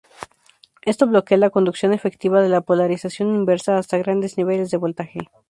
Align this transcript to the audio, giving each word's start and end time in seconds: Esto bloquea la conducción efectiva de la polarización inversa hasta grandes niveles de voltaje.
Esto 0.81 1.05
bloquea 1.05 1.37
la 1.37 1.51
conducción 1.51 1.93
efectiva 1.93 2.41
de 2.41 2.49
la 2.49 2.61
polarización 2.61 3.35
inversa 3.35 3.77
hasta 3.77 3.99
grandes 3.99 4.35
niveles 4.35 4.71
de 4.71 4.77
voltaje. 4.77 5.29